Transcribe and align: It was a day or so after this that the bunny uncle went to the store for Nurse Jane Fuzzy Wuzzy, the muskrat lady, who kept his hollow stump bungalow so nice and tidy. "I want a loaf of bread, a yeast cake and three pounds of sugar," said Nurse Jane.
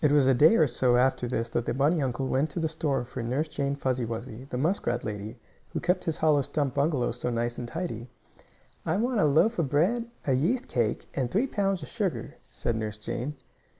It 0.00 0.12
was 0.12 0.28
a 0.28 0.34
day 0.34 0.54
or 0.54 0.68
so 0.68 0.94
after 0.94 1.26
this 1.26 1.48
that 1.48 1.66
the 1.66 1.74
bunny 1.74 2.00
uncle 2.00 2.28
went 2.28 2.48
to 2.50 2.60
the 2.60 2.68
store 2.68 3.04
for 3.04 3.24
Nurse 3.24 3.48
Jane 3.48 3.74
Fuzzy 3.74 4.04
Wuzzy, 4.06 4.44
the 4.50 4.56
muskrat 4.56 5.02
lady, 5.02 5.34
who 5.72 5.80
kept 5.80 6.04
his 6.04 6.18
hollow 6.18 6.42
stump 6.42 6.74
bungalow 6.74 7.10
so 7.10 7.28
nice 7.30 7.58
and 7.58 7.66
tidy. 7.66 8.08
"I 8.84 8.98
want 8.98 9.18
a 9.18 9.24
loaf 9.24 9.58
of 9.58 9.68
bread, 9.68 10.08
a 10.28 10.32
yeast 10.34 10.68
cake 10.68 11.06
and 11.14 11.28
three 11.28 11.48
pounds 11.48 11.82
of 11.82 11.88
sugar," 11.88 12.36
said 12.48 12.76
Nurse 12.76 12.98
Jane. 12.98 13.34